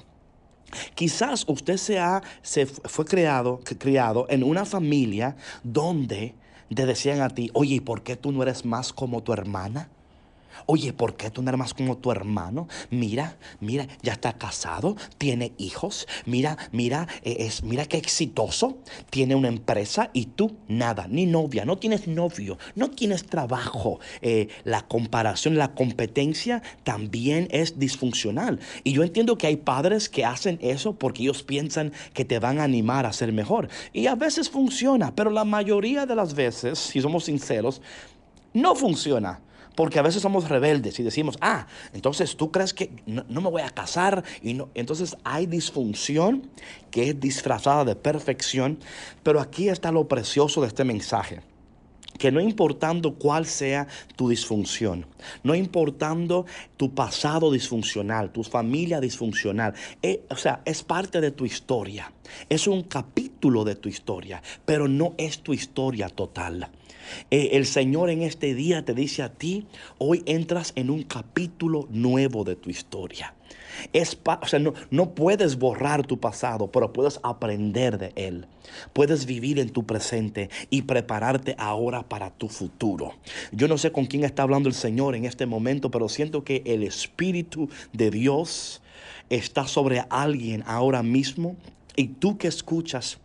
Quizás 0.95 1.45
usted 1.49 1.79
se 1.79 2.67
fue 2.67 3.05
creado, 3.07 3.61
criado 3.79 4.27
en 4.29 4.43
una 4.43 4.67
familia 4.67 5.37
donde 5.63 6.35
te 6.75 6.85
decían 6.85 7.23
a 7.23 7.31
ti, 7.31 7.51
oye, 7.55 7.77
¿y 7.77 7.81
por 7.81 8.03
qué 8.03 8.17
tú 8.17 8.33
no 8.33 8.43
eres 8.43 8.65
más 8.65 8.93
como 8.93 9.23
tu 9.23 9.33
hermana? 9.33 9.89
Oye, 10.67 10.93
¿por 10.93 11.17
qué 11.17 11.31
tú 11.31 11.43
no 11.43 11.51
eres 11.51 11.59
más 11.59 11.75
como 11.75 11.99
tu 11.99 12.11
hermano? 12.11 12.69
Mira, 12.91 13.37
mira, 13.61 13.87
ya 14.03 14.13
está 14.13 14.35
casado, 14.35 14.97
tiene 15.19 15.53
hijos, 15.59 16.07
mira, 16.27 16.57
mira, 16.73 17.09
eh, 17.23 17.37
es, 17.41 17.63
mira 17.63 17.87
qué 17.87 17.97
exitoso, 17.97 18.79
tiene 19.11 19.35
una 19.35 19.49
empresa 19.49 20.11
y 20.13 20.27
tú 20.27 20.57
nada, 20.69 21.07
ni 21.09 21.27
novia, 21.27 21.65
no 21.65 21.79
tienes 21.79 22.07
novio, 22.09 22.59
no 22.75 22.91
tienes 22.91 23.27
trabajo. 23.27 24.01
Eh, 24.23 24.49
la 24.65 24.83
comparación, 24.87 25.57
la 25.57 25.75
competencia 25.75 26.63
también 26.85 27.49
es 27.51 27.79
disfuncional. 27.79 28.61
Y 28.85 28.93
yo 28.93 29.03
entiendo 29.03 29.39
que 29.39 29.47
hay 29.47 29.57
padres 29.57 30.09
que 30.09 30.25
hacen 30.25 30.59
eso 30.63 30.95
porque 30.95 31.23
ellos 31.23 31.43
piensan 31.43 31.93
que 32.13 32.25
te 32.25 32.39
van 32.39 32.59
a 32.59 32.65
animar 32.65 33.07
a 33.07 33.13
ser 33.13 33.33
mejor. 33.33 33.69
Y 33.93 34.07
a 34.07 34.15
veces 34.15 34.51
funciona, 34.51 35.15
pero 35.15 35.31
la 35.31 35.45
mayoría 35.45 36.07
de 36.07 36.15
las 36.15 36.35
veces, 36.35 36.79
si 36.79 37.01
somos 37.01 37.25
sinceros, 37.25 37.81
no 38.53 38.75
funciona. 38.75 39.41
Porque 39.79 40.01
a 40.01 40.03
veces 40.03 40.23
somos 40.23 40.49
rebeldes 40.49 40.99
y 40.99 41.05
decimos, 41.05 41.39
ah, 41.41 41.69
entonces 41.93 42.37
tú 42.37 42.51
crees 42.51 42.75
que 42.75 42.91
no, 43.07 43.41
me 43.41 43.49
voy 43.49 43.63
a 43.63 43.71
casar. 43.71 44.25
Y 44.43 44.55
no, 44.55 44.71
entonces 44.75 45.17
hay 45.23 45.47
disfunción 45.47 46.51
que 46.91 47.11
es 47.11 47.21
disfrazada 47.21 47.85
de 47.85 47.95
perfección. 47.95 48.81
Pero 49.23 49.41
aquí 49.41 49.69
está 49.69 49.93
lo 49.93 50.09
precioso 50.09 50.63
de 50.63 50.67
este 50.67 50.83
mensaje 50.83 51.43
que 52.19 52.33
no 52.33 52.41
importando 52.41 53.15
cuál 53.15 53.47
sea 53.47 53.87
tu 54.17 54.29
disfunción, 54.29 55.07
no 55.45 55.55
importando 55.55 56.47
tu 56.77 56.93
pasado 56.93 57.53
disfuncional, 57.53 58.33
tu 58.33 58.43
familia 58.43 59.01
disfuncional, 59.01 59.75
eh, 60.03 60.25
o 60.29 60.37
sea, 60.37 60.61
es 60.65 60.83
parte 60.83 61.21
de 61.21 61.31
tu 61.31 61.47
historia, 61.47 62.13
es 62.49 62.67
un 62.67 62.83
capítulo 62.83 63.63
de 63.63 63.77
tu 63.77 63.89
historia, 63.89 64.43
pero 64.65 64.89
no 64.89 65.15
es 65.17 65.39
tu 65.39 65.53
historia 65.53 66.09
total. 66.09 66.69
Eh, 67.31 67.51
el 67.53 67.67
Señor 67.67 68.11
en 68.11 68.23
este 68.23 68.55
día 68.55 68.85
te 68.85 68.95
dice 68.95 69.23
a 69.23 69.33
ti, 69.33 69.67
hoy 69.99 70.23
entras 70.27 70.73
en 70.77 70.91
un 70.91 71.03
capítulo 71.03 71.87
nuevo 71.91 72.45
de 72.45 72.57
tu 72.57 72.71
historia. 72.71 73.35
Es 73.93 74.19
o 74.25 74.47
sea, 74.47 74.59
no, 74.59 74.75
no 74.91 75.15
puedes 75.15 75.57
borrar 75.59 76.07
tu 76.07 76.19
pasado, 76.19 76.71
pero 76.71 76.93
puedes 76.93 77.21
aprender 77.23 77.99
de 77.99 78.13
él. 78.17 78.47
Puedes 78.93 79.25
vivir 79.27 79.59
en 79.59 79.71
tu 79.71 79.85
presente 79.87 80.51
y 80.69 80.83
prepararte 80.83 81.55
ahora 81.59 82.03
para 82.03 82.31
tu 82.31 82.49
futuro. 82.49 83.15
Yo 83.53 83.69
no 83.69 83.79
sé 83.79 83.93
con 83.93 84.07
quién 84.07 84.25
está 84.25 84.43
hablando 84.43 84.69
el 84.69 84.75
Señor 84.75 85.15
en 85.15 85.25
este 85.25 85.47
momento, 85.47 85.91
pero 85.91 86.09
siento 86.09 86.45
que 86.45 86.63
el 86.67 86.83
Espíritu 86.83 87.69
de 87.93 88.11
Dios 88.11 88.83
está 89.31 89.67
sobre 89.67 90.05
alguien 90.11 90.65
ahora 90.67 91.03
mismo 91.03 91.57
y 91.97 92.09
tú 92.09 92.39
que 92.39 92.49
escuchas 92.49 93.19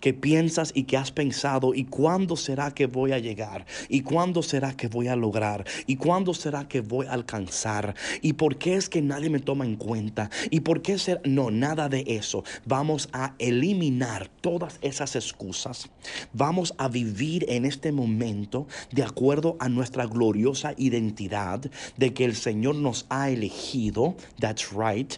que 0.00 0.14
piensas 0.14 0.72
y 0.74 0.84
que 0.84 0.96
has 0.96 1.12
pensado 1.12 1.74
y 1.74 1.84
cuándo 1.84 2.36
será 2.36 2.72
que 2.72 2.86
voy 2.86 3.12
a 3.12 3.18
llegar 3.18 3.66
y 3.88 4.02
cuándo 4.02 4.42
será 4.42 4.76
que 4.76 4.88
voy 4.88 5.08
a 5.08 5.16
lograr 5.16 5.64
y 5.86 5.96
cuándo 5.96 6.34
será 6.34 6.68
que 6.68 6.80
voy 6.80 7.06
a 7.06 7.12
alcanzar 7.12 7.94
y 8.20 8.34
por 8.34 8.56
qué 8.56 8.74
es 8.74 8.88
que 8.88 9.02
nadie 9.02 9.30
me 9.30 9.40
toma 9.40 9.64
en 9.64 9.76
cuenta 9.76 10.30
y 10.50 10.60
por 10.60 10.82
qué 10.82 10.98
ser 10.98 11.20
no 11.24 11.50
nada 11.50 11.88
de 11.88 12.04
eso 12.06 12.44
vamos 12.66 13.08
a 13.12 13.34
eliminar 13.38 14.28
todas 14.40 14.78
esas 14.82 15.16
excusas. 15.16 15.88
Vamos 16.32 16.74
a 16.78 16.88
vivir 16.88 17.46
en 17.48 17.64
este 17.64 17.92
momento 17.92 18.66
de 18.90 19.02
acuerdo 19.02 19.56
a 19.60 19.68
nuestra 19.68 20.06
gloriosa 20.06 20.74
identidad 20.76 21.60
de 21.96 22.14
que 22.14 22.24
el 22.24 22.34
Señor 22.34 22.76
nos 22.76 23.06
ha 23.08 23.30
elegido. 23.30 24.16
That's 24.38 24.72
right 24.72 25.14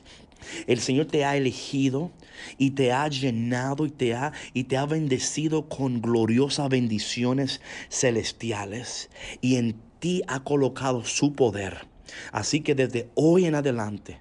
el 0.66 0.80
Señor 0.80 1.06
te 1.06 1.24
ha 1.24 1.36
elegido 1.36 2.10
y 2.58 2.70
te 2.70 2.92
ha 2.92 3.08
llenado 3.08 3.86
y 3.86 3.90
te 3.90 4.14
ha, 4.14 4.32
y 4.52 4.64
te 4.64 4.76
ha 4.76 4.86
bendecido 4.86 5.68
con 5.68 6.00
gloriosas 6.00 6.68
bendiciones 6.68 7.60
celestiales 7.88 9.10
y 9.40 9.56
en 9.56 9.76
ti 9.98 10.22
ha 10.26 10.40
colocado 10.44 11.04
su 11.04 11.32
poder. 11.32 11.86
Así 12.32 12.60
que 12.60 12.74
desde 12.74 13.08
hoy 13.14 13.46
en 13.46 13.54
adelante, 13.54 14.18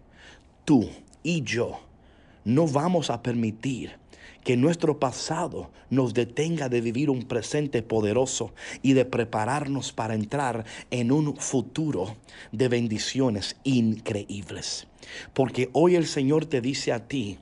tú 0.65 0.89
y 1.23 1.43
yo 1.43 1.79
no 2.45 2.67
vamos 2.67 3.09
a 3.09 3.21
permitir 3.21 3.97
que 4.43 4.57
nuestro 4.57 4.99
pasado 4.99 5.71
nos 5.89 6.13
detenga 6.13 6.69
de 6.69 6.81
vivir 6.81 7.09
un 7.09 7.23
presente 7.23 7.81
poderoso 7.81 8.53
y 8.81 8.93
de 8.93 9.05
prepararnos 9.05 9.93
para 9.93 10.15
entrar 10.15 10.65
en 10.91 11.11
un 11.11 11.37
futuro 11.37 12.17
de 12.51 12.67
bendiciones 12.67 13.55
increíbles. 13.63 14.87
Porque 15.33 15.69
hoy 15.73 15.95
el 15.95 16.05
Señor 16.05 16.45
te 16.45 16.61
dice 16.61 16.91
a 16.91 17.07
ti, 17.07 17.37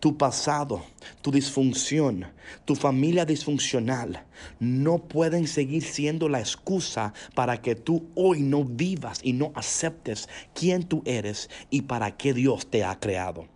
tu 0.00 0.16
pasado, 0.16 0.84
tu 1.22 1.30
disfunción, 1.30 2.26
tu 2.64 2.74
familia 2.74 3.24
disfuncional, 3.24 4.24
no 4.60 4.98
pueden 4.98 5.46
seguir 5.46 5.82
siendo 5.82 6.28
la 6.28 6.40
excusa 6.40 7.14
para 7.34 7.62
que 7.62 7.74
tú 7.74 8.06
hoy 8.14 8.40
no 8.40 8.64
vivas 8.64 9.20
y 9.22 9.32
no 9.32 9.52
aceptes 9.54 10.28
quién 10.54 10.82
tú 10.82 11.02
eres 11.06 11.50
y 11.70 11.82
para 11.82 12.16
qué 12.16 12.34
Dios 12.34 12.70
te 12.70 12.84
ha 12.84 12.98
creado. 13.00 13.48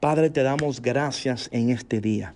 Padre, 0.00 0.30
te 0.30 0.42
damos 0.42 0.80
gracias 0.80 1.48
en 1.52 1.70
este 1.70 2.00
día. 2.00 2.34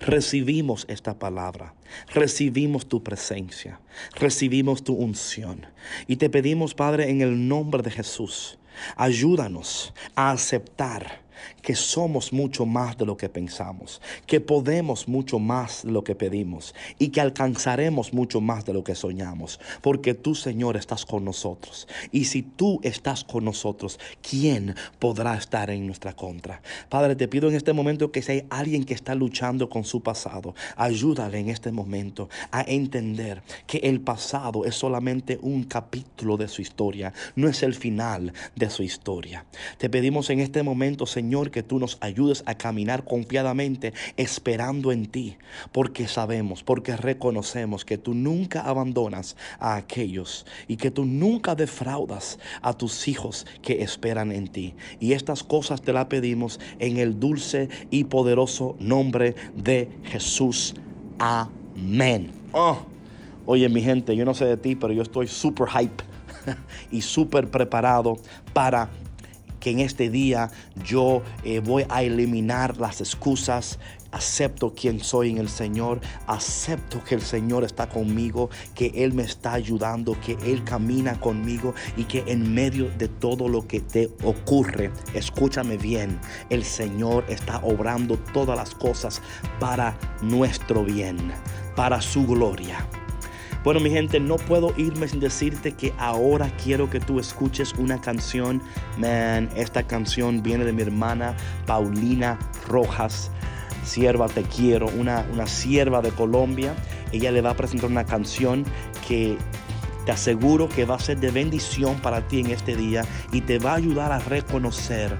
Recibimos 0.00 0.86
esta 0.88 1.18
palabra, 1.18 1.74
recibimos 2.12 2.86
tu 2.86 3.02
presencia, 3.02 3.80
recibimos 4.14 4.84
tu 4.84 4.94
unción 4.94 5.66
y 6.06 6.16
te 6.16 6.30
pedimos, 6.30 6.74
Padre, 6.74 7.10
en 7.10 7.20
el 7.20 7.48
nombre 7.48 7.82
de 7.82 7.90
Jesús, 7.90 8.58
ayúdanos 8.96 9.92
a 10.14 10.30
aceptar 10.30 11.20
que 11.64 11.74
somos 11.74 12.32
mucho 12.32 12.66
más 12.66 12.96
de 12.98 13.06
lo 13.06 13.16
que 13.16 13.30
pensamos, 13.30 14.02
que 14.26 14.40
podemos 14.40 15.08
mucho 15.08 15.38
más 15.38 15.82
de 15.82 15.92
lo 15.92 16.04
que 16.04 16.14
pedimos 16.14 16.74
y 16.98 17.08
que 17.08 17.22
alcanzaremos 17.22 18.12
mucho 18.12 18.42
más 18.42 18.66
de 18.66 18.74
lo 18.74 18.84
que 18.84 18.94
soñamos, 18.94 19.58
porque 19.80 20.12
tú, 20.12 20.34
Señor, 20.34 20.76
estás 20.76 21.06
con 21.06 21.24
nosotros. 21.24 21.88
Y 22.12 22.26
si 22.26 22.42
tú 22.42 22.80
estás 22.82 23.24
con 23.24 23.46
nosotros, 23.46 23.98
¿quién 24.28 24.74
podrá 24.98 25.36
estar 25.36 25.70
en 25.70 25.86
nuestra 25.86 26.12
contra? 26.12 26.60
Padre, 26.90 27.16
te 27.16 27.28
pido 27.28 27.48
en 27.48 27.54
este 27.54 27.72
momento 27.72 28.12
que 28.12 28.20
si 28.20 28.32
hay 28.32 28.46
alguien 28.50 28.84
que 28.84 28.94
está 28.94 29.14
luchando 29.14 29.70
con 29.70 29.84
su 29.84 30.02
pasado, 30.02 30.54
ayúdale 30.76 31.38
en 31.38 31.48
este 31.48 31.72
momento 31.72 32.28
a 32.50 32.62
entender 32.62 33.42
que 33.66 33.78
el 33.78 34.02
pasado 34.02 34.66
es 34.66 34.74
solamente 34.74 35.38
un 35.40 35.64
capítulo 35.64 36.36
de 36.36 36.48
su 36.48 36.60
historia, 36.60 37.14
no 37.36 37.48
es 37.48 37.62
el 37.62 37.74
final 37.74 38.34
de 38.54 38.68
su 38.68 38.82
historia. 38.82 39.46
Te 39.78 39.88
pedimos 39.88 40.28
en 40.28 40.40
este 40.40 40.62
momento, 40.62 41.06
Señor, 41.06 41.53
que 41.54 41.62
tú 41.62 41.78
nos 41.78 41.98
ayudes 42.00 42.42
a 42.46 42.56
caminar 42.56 43.04
confiadamente 43.04 43.92
esperando 44.16 44.90
en 44.90 45.06
ti, 45.06 45.36
porque 45.70 46.08
sabemos, 46.08 46.64
porque 46.64 46.96
reconocemos 46.96 47.84
que 47.84 47.96
tú 47.96 48.12
nunca 48.12 48.62
abandonas 48.62 49.36
a 49.60 49.76
aquellos 49.76 50.46
y 50.66 50.78
que 50.78 50.90
tú 50.90 51.04
nunca 51.04 51.54
defraudas 51.54 52.40
a 52.60 52.72
tus 52.72 53.06
hijos 53.06 53.46
que 53.62 53.82
esperan 53.84 54.32
en 54.32 54.48
ti. 54.48 54.74
Y 54.98 55.12
estas 55.12 55.44
cosas 55.44 55.80
te 55.80 55.92
las 55.92 56.06
pedimos 56.06 56.58
en 56.80 56.96
el 56.96 57.20
dulce 57.20 57.68
y 57.88 58.02
poderoso 58.02 58.74
nombre 58.80 59.36
de 59.54 59.88
Jesús. 60.06 60.74
Amén. 61.20 62.32
Oh, 62.50 62.78
oye 63.46 63.68
mi 63.68 63.80
gente, 63.80 64.16
yo 64.16 64.24
no 64.24 64.34
sé 64.34 64.46
de 64.46 64.56
ti, 64.56 64.74
pero 64.74 64.92
yo 64.92 65.02
estoy 65.02 65.28
super 65.28 65.68
hype 65.68 66.02
y 66.90 67.00
súper 67.00 67.48
preparado 67.48 68.16
para 68.52 68.90
que 69.64 69.70
en 69.70 69.80
este 69.80 70.10
día 70.10 70.50
yo 70.84 71.22
eh, 71.42 71.60
voy 71.60 71.86
a 71.88 72.02
eliminar 72.02 72.76
las 72.76 73.00
excusas, 73.00 73.78
acepto 74.12 74.74
quién 74.74 75.00
soy 75.00 75.30
en 75.30 75.38
el 75.38 75.48
Señor, 75.48 76.02
acepto 76.26 77.02
que 77.02 77.14
el 77.14 77.22
Señor 77.22 77.64
está 77.64 77.88
conmigo, 77.88 78.50
que 78.74 78.92
Él 78.94 79.14
me 79.14 79.22
está 79.22 79.54
ayudando, 79.54 80.20
que 80.20 80.36
Él 80.44 80.64
camina 80.64 81.18
conmigo 81.18 81.74
y 81.96 82.04
que 82.04 82.24
en 82.26 82.52
medio 82.52 82.90
de 82.98 83.08
todo 83.08 83.48
lo 83.48 83.66
que 83.66 83.80
te 83.80 84.10
ocurre, 84.22 84.90
escúchame 85.14 85.78
bien, 85.78 86.20
el 86.50 86.62
Señor 86.62 87.24
está 87.30 87.60
obrando 87.64 88.18
todas 88.34 88.58
las 88.58 88.74
cosas 88.74 89.22
para 89.58 89.98
nuestro 90.20 90.84
bien, 90.84 91.32
para 91.74 92.02
su 92.02 92.26
gloria. 92.26 92.86
Bueno, 93.64 93.80
mi 93.80 93.88
gente, 93.88 94.20
no 94.20 94.36
puedo 94.36 94.74
irme 94.76 95.08
sin 95.08 95.20
decirte 95.20 95.72
que 95.72 95.94
ahora 95.96 96.52
quiero 96.62 96.90
que 96.90 97.00
tú 97.00 97.18
escuches 97.18 97.72
una 97.78 97.98
canción. 97.98 98.60
Man, 98.98 99.48
esta 99.56 99.82
canción 99.84 100.42
viene 100.42 100.66
de 100.66 100.74
mi 100.74 100.82
hermana 100.82 101.34
Paulina 101.64 102.38
Rojas. 102.68 103.30
Sierva, 103.82 104.28
te 104.28 104.42
quiero, 104.42 104.88
una, 104.88 105.26
una 105.32 105.46
sierva 105.46 106.02
de 106.02 106.10
Colombia. 106.10 106.74
Ella 107.10 107.32
le 107.32 107.40
va 107.40 107.50
a 107.50 107.56
presentar 107.56 107.90
una 107.90 108.04
canción 108.04 108.66
que 109.08 109.38
te 110.04 110.12
aseguro 110.12 110.68
que 110.68 110.84
va 110.84 110.96
a 110.96 110.98
ser 110.98 111.18
de 111.18 111.30
bendición 111.30 111.96
para 112.00 112.28
ti 112.28 112.40
en 112.40 112.50
este 112.50 112.76
día 112.76 113.06
y 113.32 113.40
te 113.40 113.58
va 113.58 113.72
a 113.72 113.76
ayudar 113.76 114.12
a 114.12 114.18
reconocer 114.18 115.16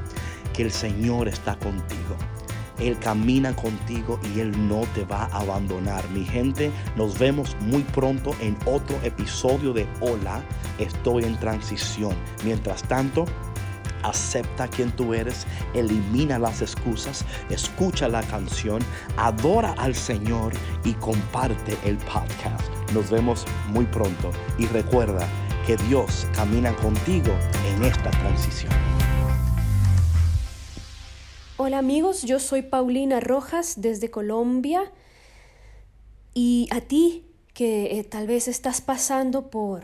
que 0.53 0.65
el 0.65 0.71
Señor 0.71 1.29
está 1.29 1.57
contigo. 1.57 2.34
Él 2.79 2.99
camina 2.99 3.55
contigo 3.55 4.19
y 4.35 4.41
Él 4.41 4.69
no 4.69 4.83
te 4.95 5.05
va 5.05 5.25
a 5.25 5.41
abandonar. 5.41 6.09
Mi 6.11 6.25
gente, 6.25 6.71
nos 6.97 7.19
vemos 7.19 7.57
muy 7.61 7.83
pronto 7.83 8.35
en 8.41 8.57
otro 8.67 8.97
episodio 9.03 9.73
de 9.73 9.87
Hola, 10.01 10.43
estoy 10.79 11.25
en 11.25 11.39
transición. 11.39 12.15
Mientras 12.45 12.83
tanto, 12.85 13.27
acepta 14.05 14.69
quien 14.69 14.93
tú 14.93 15.15
eres, 15.15 15.47
elimina 15.75 16.39
las 16.39 16.63
excusas, 16.63 17.25
escucha 17.51 18.09
la 18.09 18.23
canción, 18.23 18.81
adora 19.17 19.75
al 19.79 19.95
Señor 19.95 20.53
y 20.85 20.93
comparte 20.95 21.77
el 21.85 21.97
podcast. 21.99 22.69
Nos 22.93 23.11
vemos 23.11 23.45
muy 23.69 23.87
pronto 23.87 24.31
y 24.59 24.67
recuerda 24.67 25.27
que 25.67 25.77
Dios 25.89 26.27
camina 26.35 26.73
contigo 26.77 27.33
en 27.75 27.85
esta 27.85 28.11
transición. 28.11 28.73
Hola 31.67 31.79
amigos, 31.79 32.25
yo 32.25 32.41
soy 32.41 32.61
Paulina 32.61 33.21
Rojas 33.21 33.77
desde 33.79 34.11
Colombia. 34.11 34.93
Y 36.35 36.69
a 36.71 36.83
ti 36.83 37.25
que 37.55 37.99
eh, 37.99 38.05
tal 38.05 38.27
vez 38.27 38.49
estás 38.49 38.83
pasando 38.83 39.49
por 39.49 39.83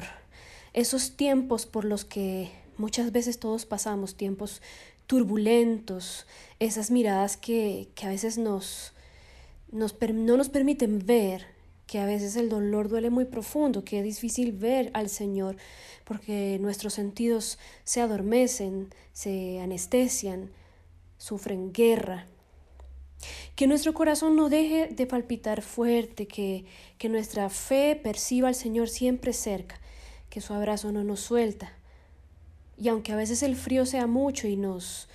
esos 0.75 1.17
tiempos 1.17 1.65
por 1.65 1.87
los 1.87 2.05
que 2.05 2.51
muchas 2.77 3.13
veces 3.13 3.39
todos 3.39 3.65
pasamos, 3.65 4.15
tiempos 4.15 4.61
turbulentos, 5.07 6.27
esas 6.59 6.91
miradas 6.91 7.39
que, 7.39 7.89
que 7.95 8.05
a 8.05 8.11
veces 8.11 8.37
nos, 8.37 8.93
nos, 9.73 9.97
no 10.03 10.37
nos 10.37 10.51
permiten 10.51 10.99
ver, 11.07 11.47
que 11.87 11.99
a 11.99 12.05
veces 12.05 12.37
el 12.37 12.51
dolor 12.51 12.91
duele 12.91 13.09
muy 13.09 13.25
profundo, 13.25 13.87
que 13.87 14.01
es 14.01 14.05
difícil 14.05 14.53
ver 14.53 14.91
al 14.93 15.09
Señor 15.09 15.57
porque 16.05 16.59
nuestros 16.61 16.93
sentidos 16.93 17.59
se 17.85 18.03
adormecen, 18.03 18.91
se 19.15 19.61
anestesian 19.61 20.51
sufren 21.21 21.73
guerra. 21.73 22.27
Que 23.55 23.67
nuestro 23.67 23.93
corazón 23.93 24.35
no 24.37 24.49
deje 24.49 24.89
de 24.89 25.07
palpitar 25.07 25.61
fuerte, 25.61 26.27
que, 26.27 26.65
que 26.97 27.11
nuestra 27.11 27.51
fe 27.51 27.95
perciba 28.03 28.49
al 28.49 28.55
Señor 28.55 28.89
siempre 28.89 29.35
cerca, 29.35 29.79
que 30.31 30.41
su 30.41 30.55
abrazo 30.55 30.91
no 30.91 31.05
nos 31.05 31.21
suelta. 31.21 31.73
Y 32.79 32.89
aunque 32.89 33.13
a 33.13 33.17
veces 33.17 33.43
el 33.43 33.55
frío 33.55 33.85
sea 33.85 34.07
mucho 34.07 34.49
y 34.49 34.57
nos, 34.57 35.11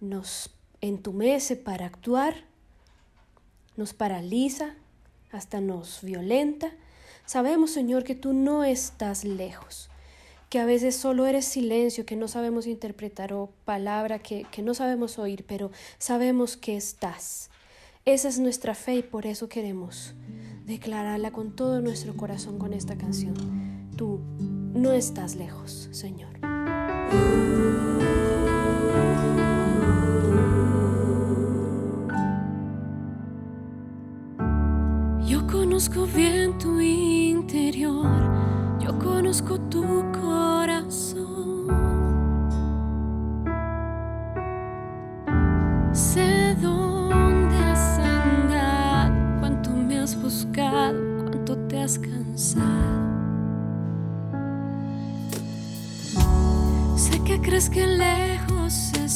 nos 0.00 0.50
entumece 0.82 1.56
para 1.56 1.86
actuar, 1.86 2.44
nos 3.76 3.94
paraliza, 3.94 4.74
hasta 5.32 5.62
nos 5.62 6.02
violenta, 6.02 6.72
sabemos, 7.24 7.70
Señor, 7.70 8.04
que 8.04 8.14
tú 8.14 8.34
no 8.34 8.62
estás 8.62 9.24
lejos 9.24 9.88
que 10.48 10.58
a 10.58 10.64
veces 10.64 10.96
solo 10.96 11.26
eres 11.26 11.44
silencio, 11.44 12.06
que 12.06 12.16
no 12.16 12.28
sabemos 12.28 12.66
interpretar 12.66 13.32
o 13.32 13.50
palabra 13.64 14.18
que, 14.18 14.46
que 14.50 14.62
no 14.62 14.74
sabemos 14.74 15.18
oír, 15.18 15.44
pero 15.46 15.70
sabemos 15.98 16.56
que 16.56 16.76
estás. 16.76 17.50
Esa 18.04 18.28
es 18.28 18.38
nuestra 18.38 18.74
fe 18.74 18.96
y 18.96 19.02
por 19.02 19.26
eso 19.26 19.48
queremos 19.48 20.14
declararla 20.64 21.32
con 21.32 21.56
todo 21.56 21.80
nuestro 21.80 22.16
corazón 22.16 22.58
con 22.58 22.72
esta 22.72 22.96
canción. 22.96 23.34
Tú 23.96 24.20
no 24.74 24.92
estás 24.92 25.34
lejos, 25.34 25.88
Señor. 25.90 26.30
Yo 35.26 35.44
conozco 35.48 36.06
bien 36.06 36.56
tu 36.58 36.78
interior 36.80 38.45
conozco 39.06 39.58
tu 39.70 39.84
corazón. 40.20 41.66
Sé 45.92 46.56
dónde 46.60 47.56
has 47.56 47.98
andado, 47.98 49.40
cuánto 49.40 49.70
me 49.70 50.00
has 50.00 50.20
buscado, 50.20 50.98
cuánto 51.30 51.56
te 51.68 51.82
has 51.82 51.98
cansado. 51.98 52.96
Sé 56.96 57.14
que 57.24 57.40
crees 57.40 57.70
que 57.70 57.86
lejos 57.86 58.92
es 59.04 59.15